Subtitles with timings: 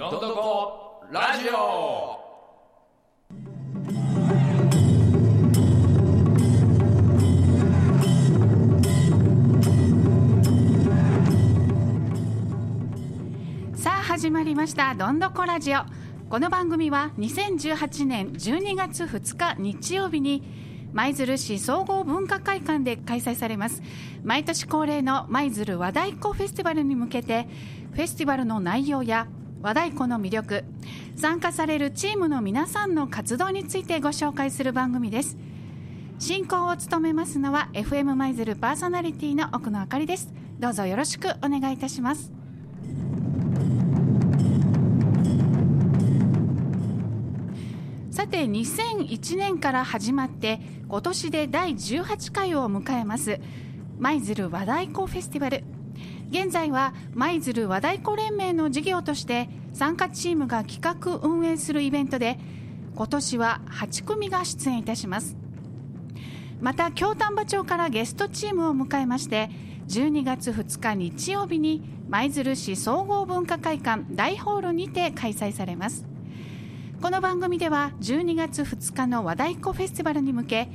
[0.00, 2.18] どんどこラジオ。
[13.76, 14.94] さあ始まりました。
[14.94, 15.80] どんどこラジオ。
[16.30, 20.42] この番組は2018年12月2日日曜日に
[20.94, 23.82] 舞鶴市総合文化会館で開催されます。
[24.24, 27.46] 毎年恒例の舞鶴和太鼓フェスティバルに向けて
[27.92, 29.26] フェスティバルの内容や
[29.62, 30.64] 和太鼓の魅力。
[31.16, 35.36] 参加されるチームの皆さんの活動についてご紹介する番組です。
[36.18, 40.32] 進行を務めますのは FM 舞鶴パーソナリティの奥野あかりです。
[40.58, 42.32] どうぞよろしくお願いいたします。
[48.10, 53.40] さて2001年から始まって今年で第18回を迎えます
[53.98, 55.64] 舞鶴和太鼓フェスティバル。
[56.30, 62.38] 現在は舞鶴和太鼓連盟の事業として参加チームが企画運営するイベントで
[62.94, 65.36] 今年は8組が出演いたします。
[66.60, 69.50] また京丹波町からゲストチームを迎えまして
[69.88, 76.06] 12月2日日曜日に舞鶴市総合文化会館大ホールにて開催されます。
[77.02, 80.68] この番組では12月2日の和太鼓フェスティバルに向け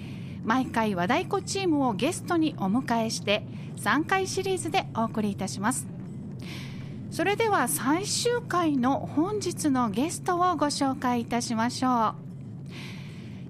[0.46, 3.46] 毎回和太鼓チームをゲストにお迎えして
[3.78, 5.88] 3回シリーズでお送りいたします。
[7.12, 12.16] それでは最終回の本日のゲストをご紹介いたしましょ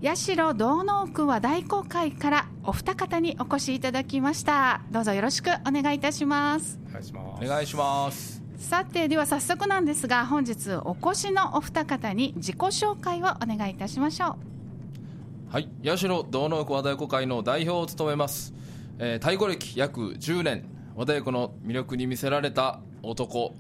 [0.01, 0.05] う。
[0.05, 4.81] 八代道の区和太鼓会からお二方にお越しいただきました。
[4.91, 6.79] どうぞよろしくお願いいたします。
[6.89, 7.43] お願いします。
[7.43, 8.41] お願いします。
[8.57, 14.37] さてでは早速なんですが本日お越しのお二方に自己紹介をお願いいたしましょ
[15.55, 18.53] はい八代道の和太鼓会の代表を務めます、
[18.99, 20.65] えー、太鼓歴約10年
[20.97, 23.53] 和太鼓の魅力に魅せられた男。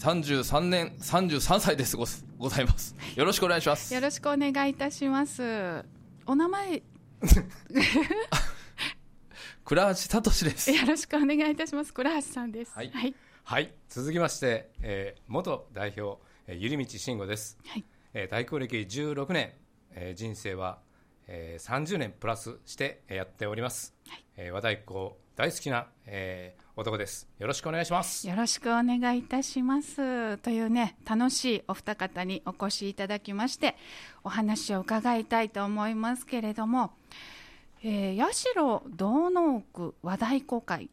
[0.00, 2.04] 33年33歳ですご
[2.36, 2.96] ございます。
[3.14, 3.92] よろしくお願いします。
[3.92, 5.84] うよろしくお願いいたします。
[6.26, 6.82] お名前。
[9.64, 10.72] 倉橋聡です。
[10.72, 11.94] よろしくお願いいたします。
[11.94, 12.72] 倉橋さんです。
[12.74, 12.90] はい。
[12.90, 17.84] はい、はい続きまして、えー元代表、えー、ゆり道慎吾です、はい。
[18.14, 19.52] えー、太鼓歴16年、
[19.92, 20.80] えー人生は、
[21.32, 23.94] えー、30年プラスしてえーやっております、
[24.36, 27.28] えー和太鼓大好きな、えー男です。
[27.38, 28.26] よろしくお願いします。
[28.26, 30.38] よろしくお願いいたします。
[30.38, 33.76] というね楽しいお二方にお越しいただきまして
[34.24, 36.92] お話を伺いたいと思いますけれども、
[37.82, 40.88] えー、八代道の区和太鼓会。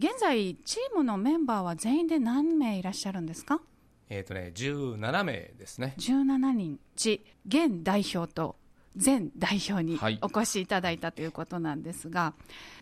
[0.00, 3.60] 現在チームのメンバーは全員で何名いらっしゃるんですか？
[4.08, 5.94] えっ、とね17名ですね。
[5.98, 6.80] 17人。
[6.96, 8.56] ち現代表と
[8.94, 10.18] 前代表にはい。
[10.20, 12.34] お越しいただいたということなんですが、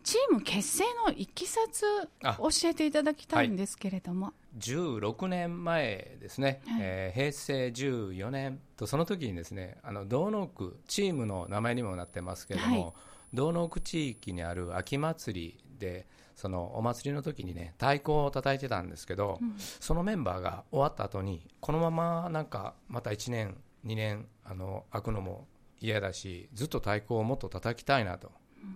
[0.03, 1.85] チーム結成のいきさつ
[2.23, 2.37] あ。
[2.39, 6.81] 教えていただきたいんですけれども、16年前ですね、はい。
[6.81, 12.93] えー平成14年とその時にですねあの道の区チームの名前にもなってますけれども、はい。
[13.35, 19.39] 道の区地域にある秋祭りでそのお祭りの時にね太鼓を叩いてたんですけど、
[19.81, 25.47] そのメンバーが終わった後にこのままなんかまた1年2年あの開くのも
[25.81, 28.33] 嫌だしずっと太鼓をもっと叩きたいなと。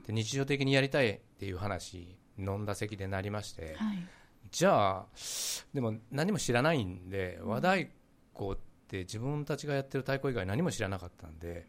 [0.06, 3.98] で日常的にやりたいっていう話飲んだ席でなりまして、はい。
[4.50, 5.06] じゃあ
[5.74, 7.68] でも何も知らないんで和太
[8.34, 8.56] 鼓っ
[8.88, 11.66] て自分たちがやってる太鼓以外何も知らなかったんで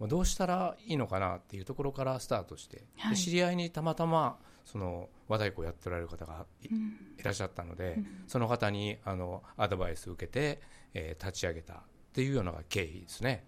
[0.00, 3.14] どうしたらいいのかなっていうところからスタートして、はい。
[3.14, 6.96] で知り合いにたまたまその和太鼓をやっておられる方がい,、うん。
[7.22, 10.60] らっしゃったので、その方にあのアドバイスを受けて、
[10.92, 11.78] えー立ち上げたっ
[12.12, 13.46] ていうような経緯ですね。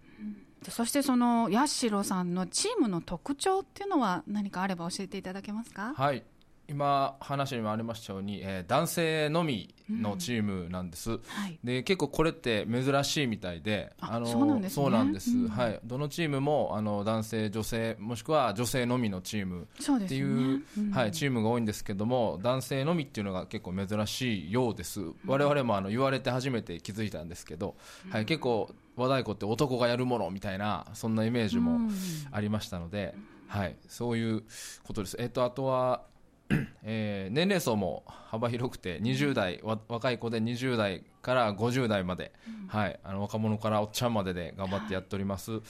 [0.65, 5.95] でそしてその八代さんのチームの特徴っていうのは何かあれば教えていただけますか？
[5.97, 6.25] はい。
[6.71, 11.17] 今話にもありましたように、えー男性のみのチームなんです、は
[11.49, 11.59] い。
[11.65, 14.85] で結構これって珍しいみたいであそうなんですね。
[14.85, 15.31] そうなんです。
[15.31, 15.49] うん。
[15.49, 20.91] はい、どのチームもあの男性女性もしくは女性のみのチームっていうね、うん。
[20.91, 25.01] はい、チームが多いんですけども男性のみっていうのが結構珍しいようです。
[25.25, 27.77] 我々もあの言われて初めて気づいたんですけど、
[28.11, 31.91] はい、結構和太鼓って男がやるものみたいなそんなイメージもうん。
[32.31, 33.15] ありましたので、
[33.47, 34.43] はい、そういう
[34.85, 36.03] ことです、えっとあとは、
[36.83, 42.33] えー年齢層も幅広くて20代わ若い子で20代から50代まで、
[42.69, 45.61] はい、あの若者からおっちゃんまでで頑張ってやっております、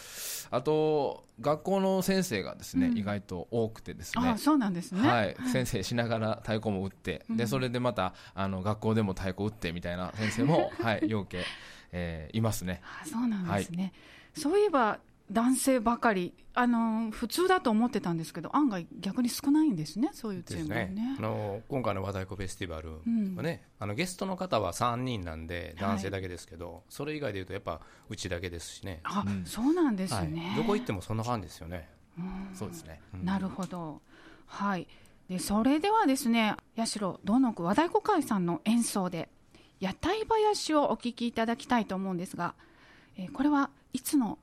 [0.51, 2.99] あと学校の先生がですね、うん。
[2.99, 4.29] 意外と多くてですね。
[4.29, 11.45] あそうなんですね、はい、先生しながら太鼓も打って、でそれでまたあの学校でも太鼓打ってみたいな先生も、はい、ようけ、
[11.93, 12.81] えーいますね。
[13.03, 13.93] あそうなんですね、
[14.35, 14.99] そういえば
[15.31, 21.17] 男性ばかりあの普通だと思ってたんですけど案外逆に少ないんですねそういうチームはねね。
[21.19, 22.93] あの今回の和太鼓フェスティバル
[23.37, 29.01] はね、うん、あのゲストの方は3人なんで男性だけですけど、はい、それ以外でいうとやっぱうちだけですしね。
[29.05, 31.89] あ、うん、そうなんですね、はい、どこ行ってもそんな感じですよね、
[32.19, 34.01] うん、そうですね、なるほど。
[34.47, 34.87] はい。
[35.29, 39.29] でそれではですね八代どの区和太鼓会さんの演奏で
[39.81, 42.55] 屋台林をお聴きいただきたいと思うんですが、
[43.17, 44.39] えー、これはいつの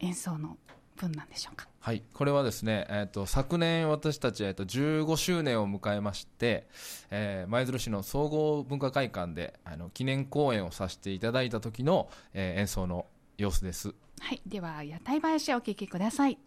[0.00, 0.56] 演奏の
[0.96, 1.68] 分なんでしょうか？
[1.80, 6.68] はい、これはですね、えーと、昨年私たち、えーと、15周年を迎えまして、
[7.10, 13.06] えー、舞鶴市の総合文化会館であの記念公演をさせていただいた時の、えー、演奏の
[13.38, 13.94] 様子です。
[14.20, 16.38] はい、では屋台林をお聴きください。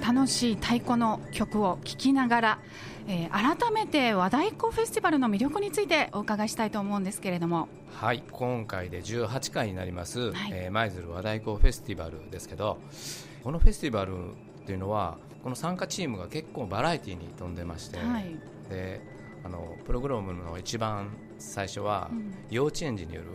[0.00, 2.58] 楽しい太鼓の曲を聴きながら、
[3.06, 7.68] えー、改めて和太鼓フェスティバルの魅力についてお伺いしたいと思うんですけれども。
[7.92, 12.78] はい今回で18回になります舞、はい、えー、鶴和太鼓フェスティバルですけど
[13.42, 18.36] このフェスティバルっていうのはこの参加チームが結構バラエティーに富んでまして、はい、
[18.68, 19.00] で
[19.44, 22.10] あのプログラムの一番最初は、
[22.50, 23.28] 幼稚園児による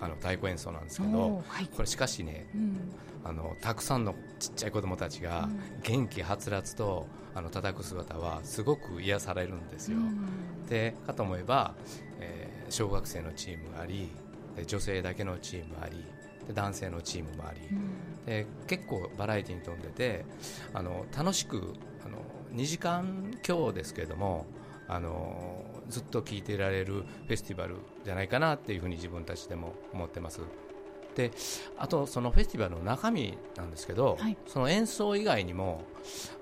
[0.00, 2.76] あの太鼓演奏なんですけど、はい、これしかしね、うん、
[3.24, 5.48] あのたくさんのちっちゃい子供たちが
[5.82, 9.98] 元気はつらつとあの叩く姿はすごく癒されるんですよ。
[9.98, 11.74] うん、でかと思えば、
[12.20, 14.08] えー、小学生のチームがあり
[14.66, 16.04] 女性だけのチームあり
[16.46, 20.24] で男性のチームもあり、うん、で結構バラエティーに富んでて
[20.72, 21.74] あの楽しく
[22.04, 22.18] あの
[22.54, 24.46] 2時間強ですけれども
[24.88, 30.40] あのずっと聴いていられるフェスティバルじゃないかなっていうふうに自分たちでも思ってます。
[31.14, 31.32] で
[31.76, 35.82] あとそのフェスティバルの中身なんですけど、はい、その演奏以外にも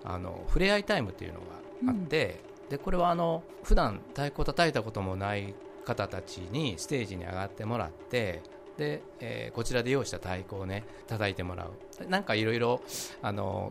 [0.04, 1.46] あの触れ合いタイムっていうのが
[1.88, 5.54] あって、うん、でこれはあの普段太鼓を叩いたこともない
[5.86, 8.42] 方たちにステージに上がってもらって
[8.76, 12.08] で、えー、こちらで用意した太鼓をね叩いてもらう。
[12.08, 12.82] なんかいろいろ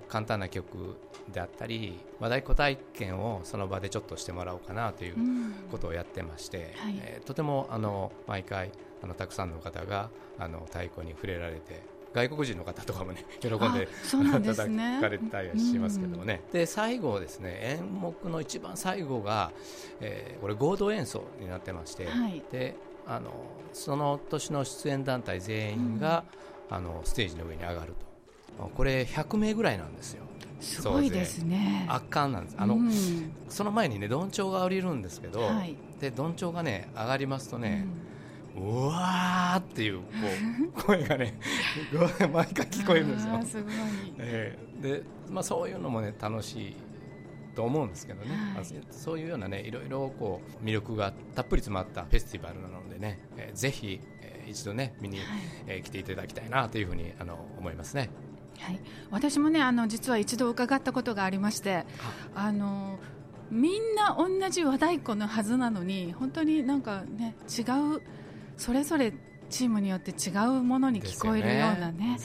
[0.07, 0.97] 簡単な曲
[1.31, 5.15] であったり和太鼓体験をその場でちょっとしてもらおうかなという
[5.71, 8.71] ことをやってまして、はい、えー、とてもあの毎回
[9.03, 10.09] あのたくさんの方が
[10.39, 14.55] あの太鼓に触れられて外国人の方とかもね喜んで叩
[15.01, 19.51] かれたりしますけどもね、で最後ですね演目の一番最後が、
[19.99, 22.75] えー、これ合同演奏になってまして、はい、で
[23.07, 23.31] あの
[23.73, 26.23] その年の出演団体全員が、
[26.69, 28.05] うん、あのステージの上に上がると。
[28.75, 30.23] これ100名ぐらいなんですよ。
[30.61, 31.85] すごいですね。
[31.89, 32.55] 圧巻なんです。
[32.57, 32.91] あの、うん、
[33.49, 37.85] その前にねどんちょうが降りるんですけど、はい、でどんちょうがね上がりますとね、
[38.55, 40.03] うん、うわーっていうこ
[40.77, 41.37] う 声がね
[42.31, 43.43] 毎回聞こえるんですよ。
[43.43, 43.73] すごい。
[44.19, 46.75] えー、でまあ、そういうのもね楽しい
[47.55, 55.25] と思うんですけどね、はい、そういうようなねいろいろこう魅力がたっぷり詰まったフェスティバルなのでね、えー、ぜひ、えー、一度ね見に、はい、
[55.67, 58.09] えー、来ていただきたいなというふうにあの思いますね。
[58.59, 58.79] はい、
[59.11, 61.85] 私もねあの実は一度伺ったことがありまして
[62.35, 62.99] あの
[63.51, 67.63] みんな同じ和太鼓のはずなのに本当になんかね違
[67.95, 68.01] う
[68.57, 69.13] それぞれ
[69.49, 72.19] チームによって違うものに聞こえるようなね、ね、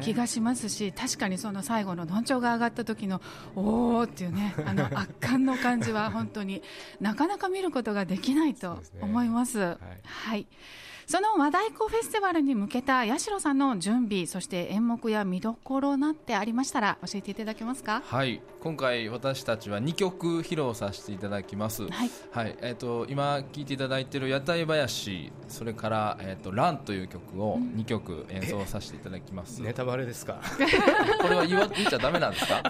[0.00, 3.20] 気がしますし確かにその最後のどんちょうが上がった時の
[3.54, 6.62] おおっていうね あの圧巻の感じは本当に
[7.00, 9.52] なかなか見ることができないと思います。
[9.52, 10.46] すね、はい、はい
[11.12, 18.00] その和太鼓フェスティバルに向けた八代さんの準備そして演目や見どころなってありましたら教えていただけますか？
[18.02, 18.40] はい。
[18.62, 21.82] 今回私たちは2曲披露させていただきます。
[21.86, 22.10] はい。
[22.30, 22.56] はい。
[22.62, 30.40] えー、と今聴いていただいている「屋台林」それから「えー、とラン」という曲を2曲演奏させていただきます、ネタバレですか？
[31.20, 32.62] これは言わ言っちゃダメなんですか？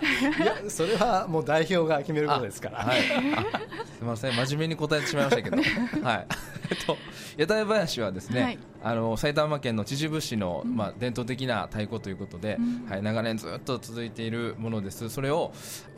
[0.43, 2.79] いやそれはもう代表が決めることですから。
[2.79, 2.99] はい、
[3.37, 3.43] あ
[3.87, 5.57] すみません、真面目に答えてしまいましたけど、
[6.03, 6.27] はい、
[6.77, 6.97] と、
[7.37, 8.59] 屋台林はですね、はい。
[8.85, 12.91] あの埼玉県の秩父市の、まあ、伝統的な太鼓ということで、うん。
[12.91, 15.53] はい、長年ずっと続いているものです、それを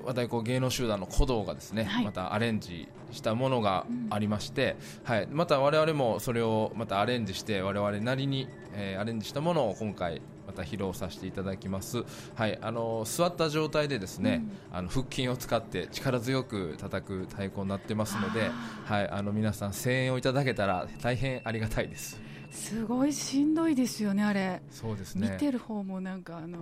[0.05, 2.05] 和太鼓芸能集団の鼓動がですね、はい。
[2.05, 18.51] またアレンジしたものがありまして、はい、また我々もそれをまたアレンジして、我々なりに、えーアレンジしたものを今回、また披露させていただきます、はい、あの座った状態でですね、あの腹筋を使って力強く叩く太鼓になってますので、
[18.85, 22.21] はい、あの皆さん声援をいただけたら大変ありがたいです。
[22.51, 25.31] すごいしんどいですよねあれそうですね。
[25.33, 26.59] 見てる方もなんかあの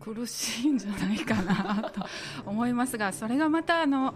[0.00, 2.04] 苦しいんじゃないかなと
[2.44, 4.14] 思いますが それがまたあの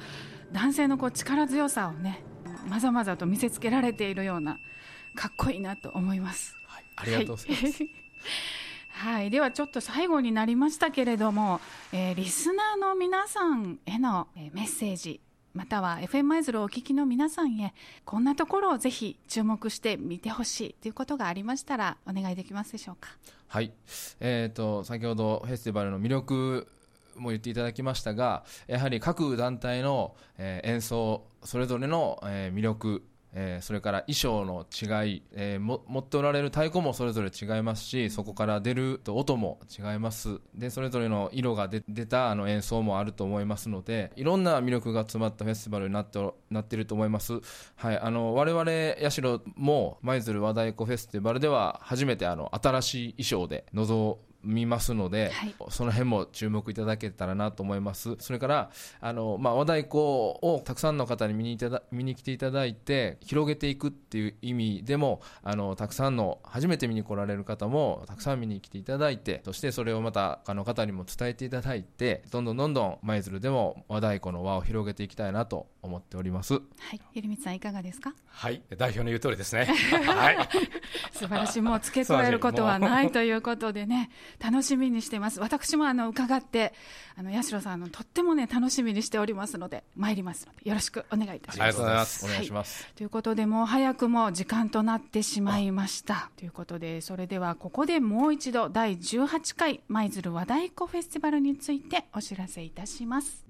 [0.52, 2.24] 男性のこう力強さをね
[2.68, 4.58] まざまざと見せつけられているような
[5.14, 6.56] かっこいいなと思います。
[6.66, 7.82] はい、ありがとうございます。
[7.84, 8.05] はい
[8.98, 11.60] はい、ではちょっと最後になりましたけれども、
[11.92, 15.20] えーリスナーの皆さんへの、メッセージ
[15.52, 17.74] または FM マイズルをお聞きの皆さんへ
[18.06, 23.10] こんなところをぜひ注目して見てほしいということがありましたらお願いできますでしょうか？
[23.48, 23.70] はい、
[24.20, 26.66] えー、と先ほどフェスティバルの魅力
[27.16, 33.02] も言っていただきましたがやはり各団体の、え演奏それぞれの、え魅力
[33.38, 40.40] えーそれから衣装の違い、えーも持っておられる太鼓もそれぞれ違いますしそこから出ると音も違います。
[40.54, 46.18] でそれぞれの色が出たあの演奏もあると思いますのでいろんな魅力が詰まったフェスティバルになって
[46.50, 47.40] なっていると思います、
[47.74, 49.22] はい、あの我々社
[49.56, 54.16] も舞鶴和太鼓フェスティバルでは初めてあの新しい衣装で臨
[54.46, 55.54] みますので、はい。
[55.70, 58.16] その辺も注目いただけたらなと思います。
[58.18, 76.54] それから、あの、まあ、和太鼓をたくさんの方に見にいただ見に来ていただいて、広げていくっていう意味でも、あの、たくさんの、初めて見に来られる方も、たくさん見に来ていただいて、そしてそれをまた他の方にも伝えていただいて、どんどんどんどん舞鶴でも和太鼓の輪を広げていきたいなと思っております。
[76.54, 76.60] は
[76.92, 78.14] い、ゆりみつさんいかがですか？
[78.26, 78.62] はい。
[78.76, 79.66] 代表の言う通りですね。
[80.06, 80.38] はい。
[81.12, 85.40] 素晴らしい、もう付け加えることはないということでね、楽しみにしてます。
[85.40, 86.72] 私もあの伺って、
[87.16, 91.62] あの八代さんあのとってもね楽しみにしておりますので、参りますのでよろしくお願いいたします。
[91.62, 92.86] ありがとうございますお願いします。
[92.94, 96.30] ということで、もう早くも時間となってしまいました。
[96.36, 103.44] ということで、それではここでもう一度、第18回舞鶴和太鼓フェスティバルについてお知らせいたします。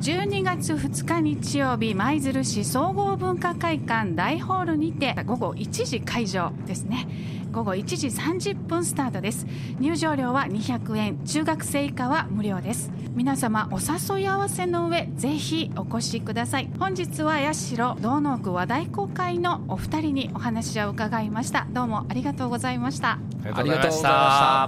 [0.00, 7.06] 12月2日日曜日、舞鶴市総合文化会館大ホールにて、午後1時会場ですね。
[7.52, 9.46] 午後1時30分スタートです。
[9.78, 11.24] 入場料は200円。
[11.24, 12.90] 中学生以下は無料です。
[13.14, 16.70] 皆様お誘い合わせの上ぜひお越しください。
[16.78, 21.66] 本日は八代道農区和太鼓会のお二人にお話を伺いました。
[21.70, 23.18] どうもありがとうございました。
[23.44, 24.02] ありがとうございまし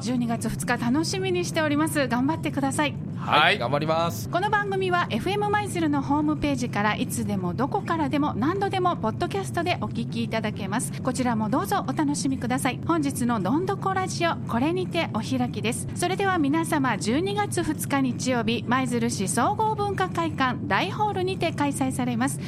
[0.02, 2.06] 12月2日楽しみにしております。
[2.06, 3.58] 頑張ってくださいはい。
[3.58, 4.28] 頑張ります。
[4.28, 10.92] この番組は FM マイズルのホームページからいつでもどこからでも何度でもポッドキャストでお聞きいただけます。
[11.02, 12.80] こちらもどうぞお楽しみください。
[12.86, 15.88] 本日のどんどこラジオこれにてお開きです。
[15.94, 22.38] それでは皆様12月2日日曜日舞鶴市総合文化会館大ホールにて開催されます。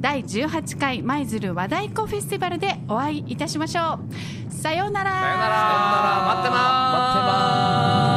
[0.00, 4.00] 第18回舞鶴和太鼓フェスティバルでお会いいたしましょ
[4.50, 4.52] う。
[4.52, 5.10] さようなら。
[5.12, 5.54] さようなら。
[6.26, 6.98] 待ってます。
[6.98, 8.13] 待ってます。